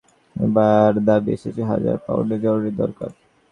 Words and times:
এবার 0.35 0.91
দাবি 1.07 1.29
এসেছে 1.37 1.61
হাজার 1.71 1.95
পাউন্ডের– 2.05 2.43
জরুরি 2.45 2.71
দরকার। 2.81 3.09